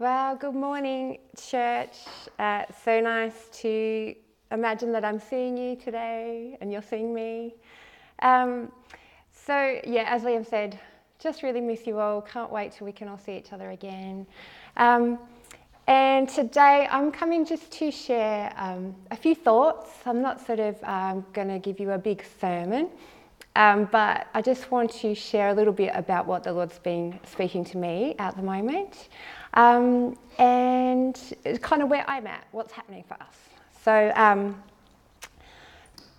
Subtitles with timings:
[0.00, 1.96] Well, good morning, church.
[2.38, 4.16] Uh, so nice to
[4.50, 7.54] imagine that I'm seeing you today and you're seeing me.
[8.22, 8.72] Um,
[9.30, 10.80] so, yeah, as Liam said,
[11.20, 12.20] just really miss you all.
[12.22, 14.26] Can't wait till we can all see each other again.
[14.76, 15.20] Um,
[15.90, 19.90] and today I'm coming just to share um, a few thoughts.
[20.06, 22.90] I'm not sort of um, going to give you a big sermon,
[23.56, 27.18] um, but I just want to share a little bit about what the Lord's been
[27.26, 29.08] speaking to me at the moment
[29.54, 31.20] um, and
[31.60, 33.34] kind of where I'm at, what's happening for us.
[33.82, 34.62] So, um,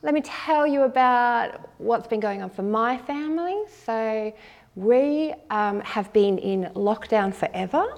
[0.02, 3.56] let me tell you about what's been going on for my family.
[3.86, 4.34] So,
[4.76, 7.98] we um, have been in lockdown forever.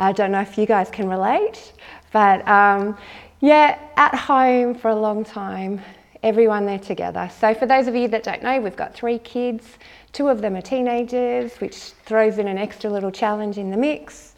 [0.00, 1.74] I don't know if you guys can relate,
[2.10, 2.96] but um,
[3.40, 5.82] yeah, at home for a long time,
[6.22, 7.30] everyone there together.
[7.38, 9.66] So, for those of you that don't know, we've got three kids.
[10.12, 14.34] Two of them are teenagers, which throws in an extra little challenge in the mix.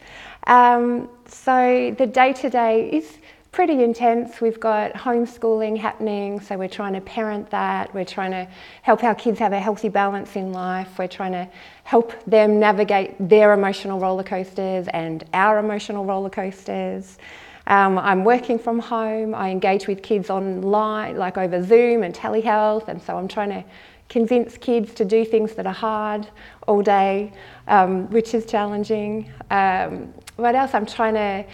[0.47, 3.17] Um, so, the day to day is
[3.53, 4.41] pretty intense.
[4.41, 7.93] We've got homeschooling happening, so we're trying to parent that.
[7.93, 8.47] We're trying to
[8.81, 10.97] help our kids have a healthy balance in life.
[10.97, 11.47] We're trying to
[11.83, 17.19] help them navigate their emotional roller coasters and our emotional roller coasters.
[17.67, 19.35] Um, I'm working from home.
[19.35, 23.63] I engage with kids online, like over Zoom and telehealth, and so I'm trying to
[24.09, 26.27] convince kids to do things that are hard
[26.67, 27.31] all day,
[27.67, 29.31] um, which is challenging.
[29.49, 30.73] Um, what else?
[30.73, 31.45] I'm trying to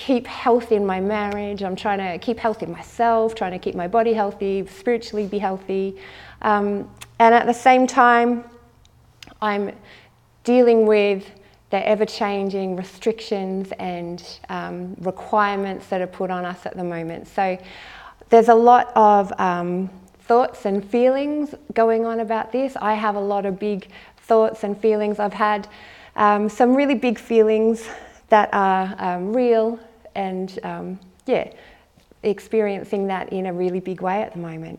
[0.00, 1.62] keep health in my marriage.
[1.62, 5.38] I'm trying to keep health in myself, trying to keep my body healthy, spiritually be
[5.38, 5.94] healthy.
[6.40, 8.44] Um, and at the same time,
[9.42, 9.76] I'm
[10.42, 11.30] dealing with
[11.68, 17.28] the ever changing restrictions and um, requirements that are put on us at the moment.
[17.28, 17.58] So
[18.30, 19.90] there's a lot of um,
[20.20, 22.74] thoughts and feelings going on about this.
[22.80, 25.18] I have a lot of big thoughts and feelings.
[25.18, 25.68] I've had
[26.16, 27.86] um, some really big feelings
[28.30, 29.78] that are um, real
[30.14, 31.52] and um, yeah,
[32.22, 34.78] experiencing that in a really big way at the moment.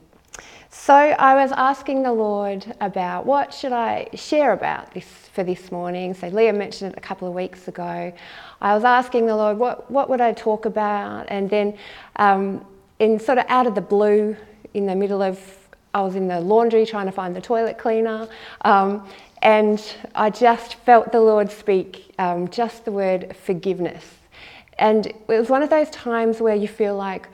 [0.73, 5.69] So I was asking the Lord about what should I share about this for this
[5.69, 6.13] morning.
[6.13, 8.13] So Leah mentioned it a couple of weeks ago.
[8.61, 11.77] I was asking the Lord what what would I talk about, and then
[12.15, 12.65] um,
[12.99, 14.35] in sort of out of the blue,
[14.73, 15.39] in the middle of
[15.93, 18.29] I was in the laundry trying to find the toilet cleaner,
[18.61, 19.05] um,
[19.41, 19.83] and
[20.15, 24.20] I just felt the Lord speak um, just the word forgiveness.
[24.79, 27.27] And it was one of those times where you feel like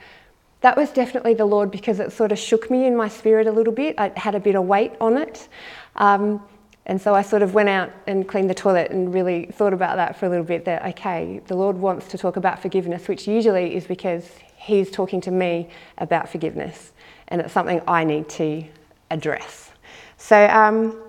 [0.60, 3.52] that was definitely the Lord because it sort of shook me in my spirit a
[3.52, 3.94] little bit.
[3.98, 5.48] I had a bit of weight on it.
[5.96, 6.42] Um,
[6.86, 9.96] and so I sort of went out and cleaned the toilet and really thought about
[9.96, 13.28] that for a little bit that, okay, the Lord wants to talk about forgiveness, which
[13.28, 15.68] usually is because He's talking to me
[15.98, 16.92] about forgiveness.
[17.28, 18.64] And it's something I need to
[19.10, 19.70] address.
[20.16, 21.00] So, um,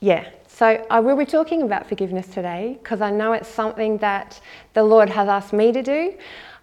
[0.00, 4.40] yeah, so I will be talking about forgiveness today because I know it's something that
[4.72, 6.14] the Lord has asked me to do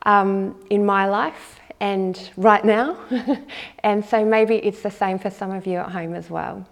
[0.08, 2.98] um, in my life and right now.
[3.84, 6.66] and so maybe it's the same for some of you at home as well.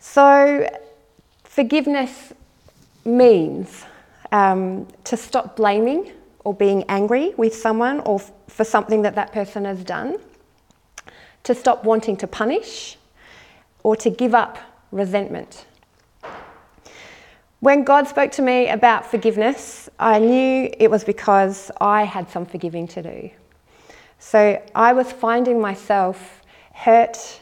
[0.00, 0.68] So,
[1.44, 2.32] forgiveness
[3.04, 3.84] means
[4.32, 9.32] um, to stop blaming or being angry with someone or f- for something that that
[9.32, 10.16] person has done,
[11.44, 12.98] to stop wanting to punish,
[13.84, 14.58] or to give up
[14.90, 15.66] resentment.
[17.64, 22.44] When God spoke to me about forgiveness, I knew it was because I had some
[22.44, 23.30] forgiving to do.
[24.18, 26.42] So I was finding myself
[26.74, 27.40] hurt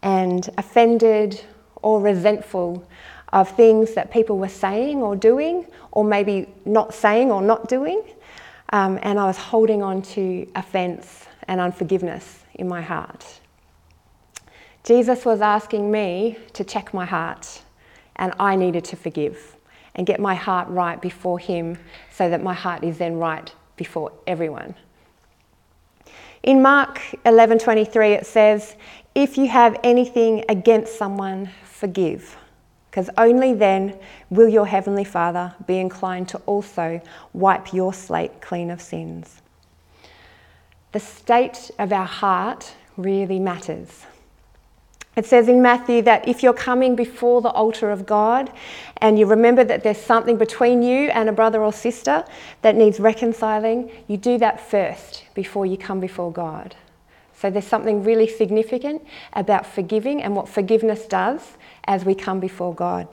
[0.00, 1.42] and offended
[1.82, 2.88] or resentful
[3.34, 8.02] of things that people were saying or doing, or maybe not saying or not doing.
[8.72, 13.40] Um, and I was holding on to offence and unforgiveness in my heart.
[14.82, 17.60] Jesus was asking me to check my heart,
[18.16, 19.56] and I needed to forgive
[19.98, 21.76] and get my heart right before Him
[22.10, 24.74] so that my heart is then right before everyone.
[26.42, 28.76] In Mark 11:23 it says,
[29.14, 32.38] "If you have anything against someone, forgive,
[32.90, 33.98] because only then
[34.30, 37.00] will your heavenly Father be inclined to also
[37.34, 39.42] wipe your slate clean of sins."
[40.92, 44.06] The state of our heart really matters.
[45.18, 48.52] It says in Matthew that if you're coming before the altar of God
[48.98, 52.24] and you remember that there's something between you and a brother or sister
[52.62, 56.76] that needs reconciling, you do that first before you come before God.
[57.34, 61.56] So there's something really significant about forgiving and what forgiveness does
[61.88, 63.08] as we come before God.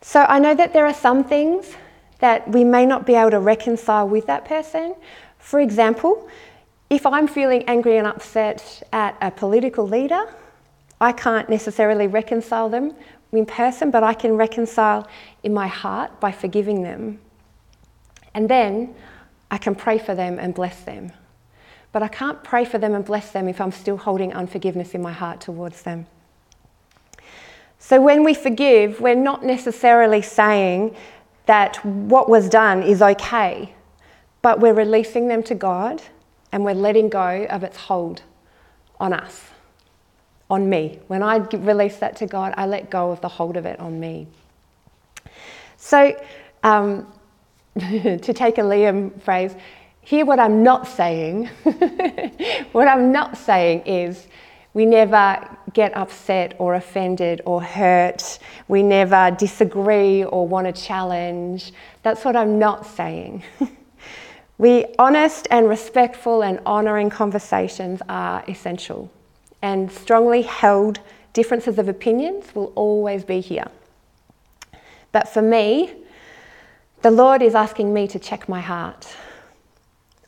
[0.00, 1.76] So I know that there are some things
[2.18, 4.96] that we may not be able to reconcile with that person.
[5.38, 6.28] For example,
[6.90, 10.34] if I'm feeling angry and upset at a political leader,
[11.00, 12.94] I can't necessarily reconcile them
[13.32, 15.06] in person, but I can reconcile
[15.42, 17.20] in my heart by forgiving them.
[18.34, 18.94] And then
[19.50, 21.12] I can pray for them and bless them.
[21.92, 25.02] But I can't pray for them and bless them if I'm still holding unforgiveness in
[25.02, 26.06] my heart towards them.
[27.78, 30.94] So when we forgive, we're not necessarily saying
[31.46, 33.74] that what was done is okay,
[34.42, 36.02] but we're releasing them to God
[36.52, 38.22] and we're letting go of its hold
[39.00, 39.50] on us,
[40.50, 40.98] on me.
[41.08, 44.00] When I release that to God, I let go of the hold of it on
[44.00, 44.26] me.
[45.76, 46.20] So,
[46.62, 47.06] um,
[47.78, 49.54] to take a Liam phrase,
[50.00, 51.46] hear what I'm not saying.
[52.72, 54.26] what I'm not saying is
[54.74, 58.38] we never get upset or offended or hurt.
[58.68, 61.72] We never disagree or want to challenge.
[62.02, 63.42] That's what I'm not saying.
[64.58, 69.10] we honest and respectful and honouring conversations are essential,
[69.62, 71.00] and strongly held
[71.32, 73.68] differences of opinions will always be here.
[75.12, 75.94] But for me,
[77.02, 79.06] the Lord is asking me to check my heart.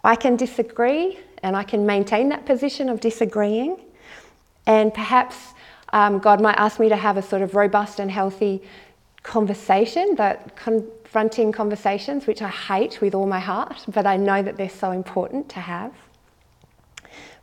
[0.05, 3.79] I can disagree and I can maintain that position of disagreeing,
[4.67, 5.37] and perhaps
[5.93, 8.63] um, God might ask me to have a sort of robust and healthy
[9.23, 14.57] conversation, that confronting conversations, which I hate with all my heart, but I know that
[14.57, 15.93] they're so important to have.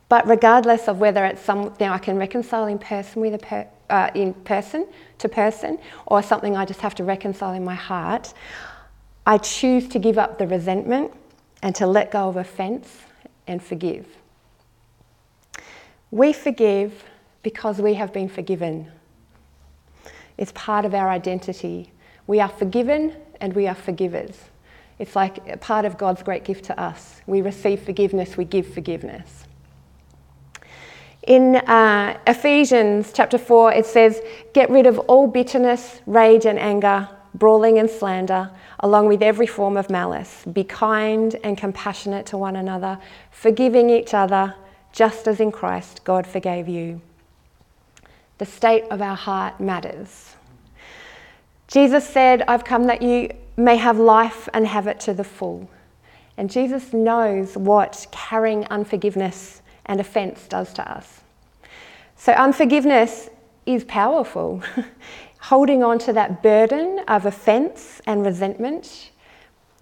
[0.08, 4.10] But regardless of whether it's something I can reconcile in person with a per, uh,
[4.14, 4.86] in person
[5.18, 8.32] to person, or something I just have to reconcile in my heart,
[9.26, 11.12] I choose to give up the resentment
[11.62, 13.00] and to let go of offence
[13.46, 14.06] and forgive.
[16.10, 17.04] We forgive
[17.42, 18.90] because we have been forgiven.
[20.38, 21.92] It's part of our identity.
[22.26, 24.36] We are forgiven and we are forgivers.
[24.98, 27.20] It's like part of God's great gift to us.
[27.26, 29.47] We receive forgiveness, we give forgiveness.
[31.28, 34.22] In uh, Ephesians chapter 4, it says,
[34.54, 39.76] Get rid of all bitterness, rage, and anger, brawling and slander, along with every form
[39.76, 40.46] of malice.
[40.50, 42.98] Be kind and compassionate to one another,
[43.30, 44.54] forgiving each other,
[44.90, 47.02] just as in Christ God forgave you.
[48.38, 50.34] The state of our heart matters.
[51.66, 53.28] Jesus said, I've come that you
[53.58, 55.68] may have life and have it to the full.
[56.38, 61.20] And Jesus knows what carrying unforgiveness and offence does to us.
[62.16, 63.30] So, unforgiveness
[63.66, 64.62] is powerful.
[65.40, 69.10] Holding on to that burden of offence and resentment,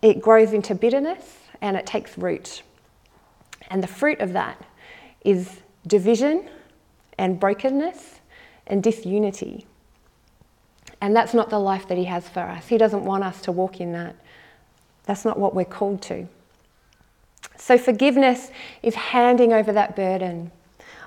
[0.02, 2.62] it grows into bitterness and it takes root.
[3.68, 4.62] And the fruit of that
[5.24, 6.48] is division
[7.18, 8.20] and brokenness
[8.66, 9.66] and disunity.
[11.00, 12.68] And that's not the life that He has for us.
[12.68, 14.16] He doesn't want us to walk in that.
[15.04, 16.28] That's not what we're called to.
[17.58, 18.50] So, forgiveness
[18.82, 20.50] is handing over that burden.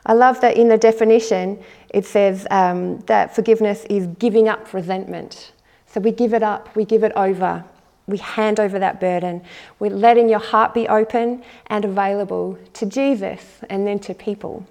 [0.05, 5.51] I love that in the definition it says um, that forgiveness is giving up resentment.
[5.87, 7.63] So, we give it up, we give it over,
[8.07, 9.41] we hand over that burden.
[9.79, 14.65] We're letting your heart be open and available to Jesus and then to people.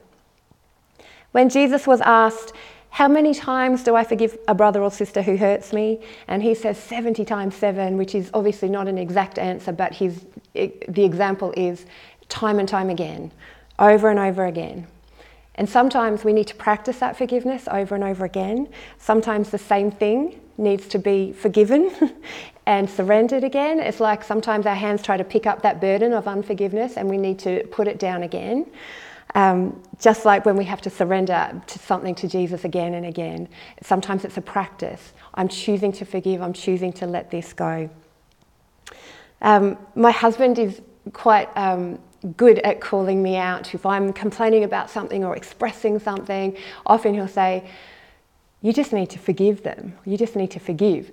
[1.33, 2.53] When Jesus was asked,
[2.91, 6.01] how many times do I forgive a brother or sister who hurts me?
[6.27, 10.25] And he says 70 times 7, which is obviously not an exact answer, but his,
[10.55, 11.87] the example is
[12.29, 13.31] time and time again,
[13.79, 14.87] over and over again.
[15.55, 18.69] And sometimes we need to practice that forgiveness over and over again.
[18.99, 21.91] Sometimes the same thing needs to be forgiven
[22.67, 23.81] and surrendered again.
[23.81, 27.17] It's like sometimes our hands try to pick up that burden of unforgiveness and we
[27.17, 28.67] need to put it down again.
[29.35, 33.49] Um, just like when we have to surrender to something to Jesus again and again,
[33.83, 35.13] sometimes it's a practice.
[35.35, 37.91] I'm choosing to forgive, I'm choosing to let this go.
[39.41, 40.81] Um, my husband is
[41.13, 41.99] quite um,
[42.37, 43.75] good at calling me out.
[43.75, 46.57] If I'm complaining about something or expressing something,
[46.87, 47.69] often he'll say,
[48.63, 49.97] You just need to forgive them.
[50.05, 51.11] You just need to forgive.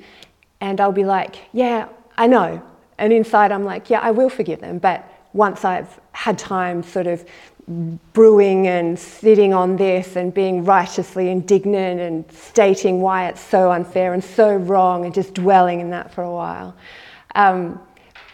[0.62, 2.62] And I'll be like, Yeah, I know.
[2.98, 4.79] And inside, I'm like, Yeah, I will forgive them.
[4.79, 7.25] But once I've had time sort of
[7.67, 14.13] brewing and sitting on this and being righteously indignant and stating why it's so unfair
[14.13, 16.75] and so wrong and just dwelling in that for a while,
[17.34, 17.79] um,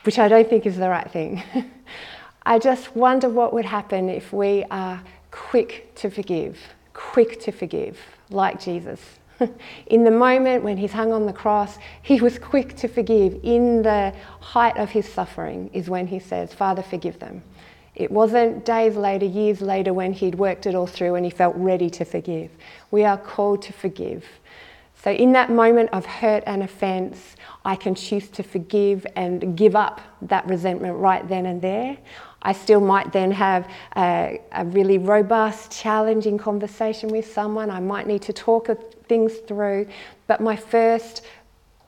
[0.03, 1.41] which I don't think is the right thing.
[2.45, 6.59] I just wonder what would happen if we are quick to forgive,
[6.93, 7.97] quick to forgive,
[8.29, 8.99] like Jesus.
[9.87, 13.39] in the moment when he's hung on the cross, he was quick to forgive.
[13.43, 17.43] In the height of his suffering, is when he says, Father, forgive them.
[18.01, 21.55] It wasn't days later, years later, when he'd worked it all through and he felt
[21.55, 22.49] ready to forgive.
[22.89, 24.25] We are called to forgive.
[25.03, 29.75] So, in that moment of hurt and offence, I can choose to forgive and give
[29.75, 31.97] up that resentment right then and there.
[32.41, 37.69] I still might then have a, a, really robust, challenging conversation with someone.
[37.69, 38.67] I might need to talk
[39.07, 39.87] things through.
[40.25, 41.23] But my first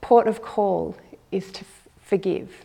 [0.00, 0.96] port of call
[1.32, 1.64] is to
[2.02, 2.63] forgive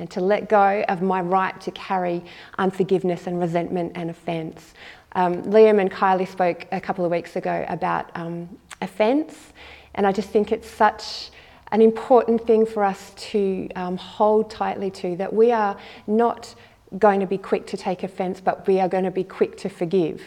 [0.00, 2.24] and to let go of my right to carry
[2.58, 4.74] unforgiveness and resentment and offence.
[5.12, 8.48] Um, Liam and Kylie spoke a couple of weeks ago about um,
[8.80, 9.52] offence,
[9.94, 11.30] and I just think it's such
[11.72, 15.76] an important thing for us to um, hold tightly to that we are
[16.06, 16.54] not
[16.98, 19.68] going to be quick to take offence, but we are going to be quick to
[19.68, 20.22] forgive.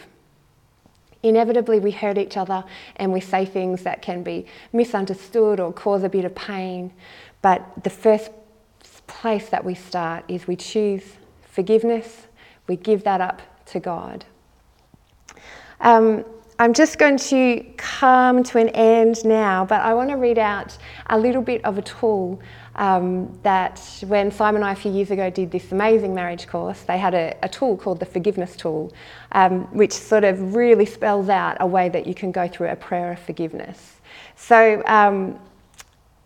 [1.22, 2.64] Inevitably, we hurt each other
[2.96, 6.92] and we say things that can be misunderstood or cause a bit of pain.
[7.42, 8.30] But the first
[9.06, 11.04] place that we start is we choose
[11.42, 12.26] forgiveness,
[12.66, 14.24] we give that up to God.
[15.80, 16.24] Um,
[16.58, 20.78] I'm just going to come to an end now, but I want to read out
[21.10, 22.40] a little bit of a tool
[22.76, 26.82] um, that when Simon and I a few years ago did this amazing marriage course,
[26.82, 28.92] they had a, a tool called the forgiveness tool,
[29.32, 32.76] um, which sort of really spells out a way that you can go through a
[32.76, 33.96] prayer of forgiveness.
[34.36, 35.38] So um,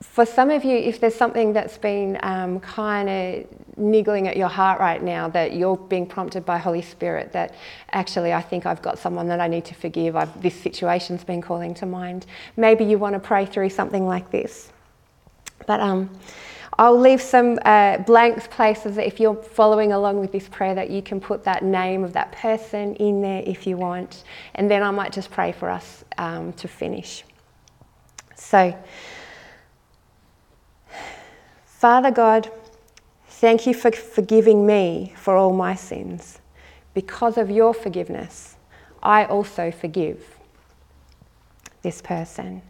[0.00, 4.48] for some of you, if there's something that's been um, kind of niggling at your
[4.48, 7.54] heart right now, that you're being prompted by Holy Spirit, that
[7.90, 11.42] actually I think I've got someone that I need to forgive, I've, this situation's been
[11.42, 12.26] calling to mind,
[12.56, 14.72] maybe you want to pray through something like this.
[15.66, 16.10] But um,
[16.78, 21.02] I'll leave some uh, blank places if you're following along with this prayer that you
[21.02, 24.22] can put that name of that person in there if you want.
[24.54, 27.24] And then I might just pray for us um, to finish.
[28.36, 28.76] So,
[31.78, 32.50] Father God,
[33.28, 36.40] thank you for forgiving me for all my sins.
[36.92, 38.56] Because of your forgiveness,
[39.00, 40.36] I also forgive
[41.82, 42.62] this person.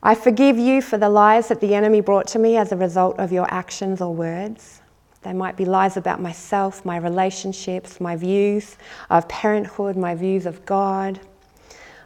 [0.00, 3.18] I forgive you for the lies that the enemy brought to me as a result
[3.18, 4.80] of your actions or words.
[5.22, 8.76] They might be lies about myself, my relationships, my views
[9.10, 11.18] of parenthood, my views of God.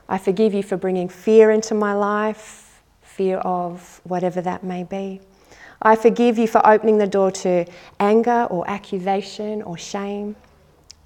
[0.09, 5.21] I forgive you for bringing fear into my life, fear of whatever that may be.
[5.83, 7.67] I forgive you for opening the door to
[7.99, 10.37] anger or accusation or shame.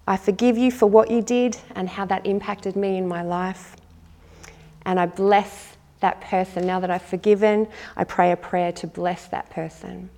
[0.06, 3.74] I forgive you for what you did and how that impacted me in my life.
[4.84, 6.66] And I bless that person.
[6.66, 7.66] Now that I've forgiven,
[7.96, 10.10] I pray a prayer to bless that person.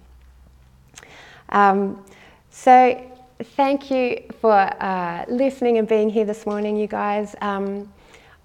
[1.50, 2.04] Um,
[2.50, 3.00] so,
[3.40, 7.34] thank you for uh, listening and being here this morning, you guys.
[7.40, 7.90] Um,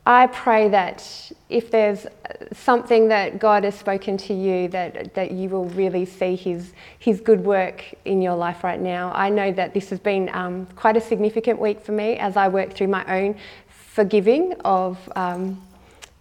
[0.06, 2.06] I pray that if there's
[2.52, 7.22] something that God has spoken to you, that, that you will really see his, his
[7.22, 9.14] good work in your life right now.
[9.16, 12.50] I know that this has been um, quite a significant week for me as I
[12.50, 13.36] work through my own
[13.70, 15.62] forgiving of um,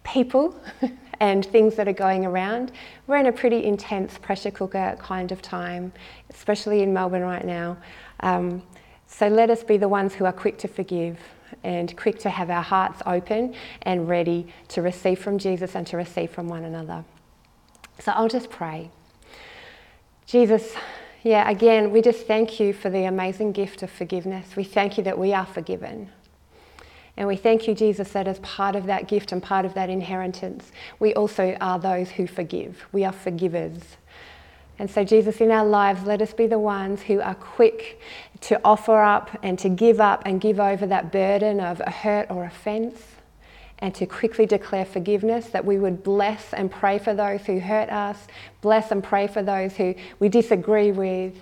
[0.05, 0.55] people
[1.19, 2.71] and things that are going around.
[3.07, 5.91] We're in a pretty intense pressure cooker kind of time,
[6.29, 7.77] especially in Melbourne right now.
[8.21, 8.63] Um,
[9.07, 11.19] so let us be the ones who are quick to forgive
[11.63, 15.97] and quick to have our hearts open and ready to receive from Jesus and to
[15.97, 17.03] receive from one another.
[17.99, 18.89] So I'll just pray.
[20.25, 20.73] Jesus,
[21.23, 24.55] yeah, again, we just thank you for the amazing gift of forgiveness.
[24.55, 26.09] We thank you that we are forgiven.
[27.15, 29.89] And we thank you, Jesus, that as part of that gift and part of that
[29.89, 32.85] inheritance, we also are those who forgive.
[32.91, 33.97] We are forgivers.
[34.83, 38.01] And so, Jesus, in our lives, let us be the ones who are quick
[38.41, 42.29] to offer up and to give up and give over that burden of a hurt
[42.29, 43.01] or offence
[43.79, 47.89] and to quickly declare forgiveness, that we would bless and pray for those who hurt
[47.91, 48.27] us,
[48.59, 51.33] bless and pray for those who we disagree with,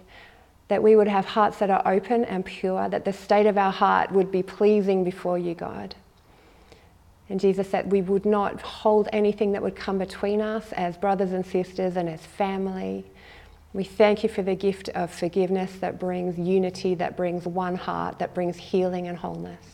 [0.68, 3.72] that we would have hearts that are open and pure, that the state of our
[3.72, 5.96] heart would be pleasing before you, God.
[7.28, 11.32] And Jesus said we would not hold anything that would come between us as brothers
[11.32, 13.04] and sisters and as family.
[13.74, 18.20] We thank you for the gift of forgiveness that brings unity, that brings one heart,
[18.20, 19.66] that brings healing and wholeness.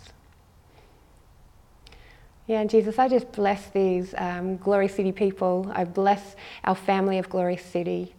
[2.46, 5.70] Yeah, and Jesus, I just bless these um, Glory City people.
[5.74, 8.13] I bless our family of Glory City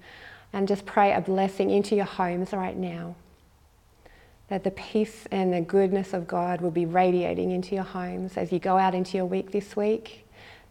[0.53, 3.15] and just pray a blessing into your homes right now.
[4.49, 8.51] That the peace and the goodness of God will be radiating into your homes as
[8.51, 10.28] you go out into your week this week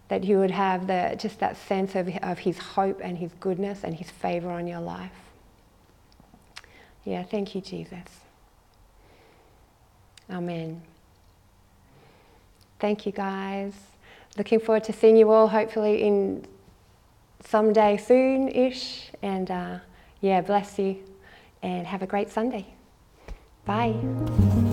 [0.10, 3.84] that you would have the, just that sense of, of His hope and His goodness
[3.84, 5.12] and His favor on your life.
[7.04, 8.06] Yeah, thank you, Jesus.
[10.30, 10.82] Amen.
[12.80, 13.74] Thank you, guys.
[14.38, 16.46] Looking forward to seeing you all hopefully in
[17.44, 19.10] someday soon ish.
[19.22, 19.80] And uh,
[20.22, 20.98] yeah, bless you
[21.64, 22.68] and have a great Sunday.
[23.66, 24.66] Bye.